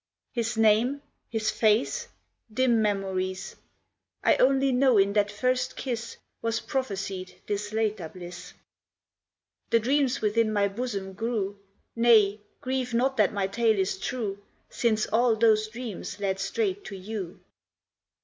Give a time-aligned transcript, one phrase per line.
[0.31, 1.03] His name?
[1.29, 2.07] his face?
[2.51, 3.55] dim memories;
[4.23, 8.53] I only know in that first kiss Was prophesied this later bliss.
[9.69, 11.59] The dreams within my bosom grew;
[11.95, 14.41] Nay, grieve not that my tale is true,
[14.71, 17.39] Since all those dreams led straight to you.